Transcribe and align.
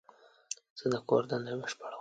زه 0.79 0.85
د 0.93 0.95
کور 1.07 1.23
دنده 1.29 1.53
بشپړوم. 1.59 1.89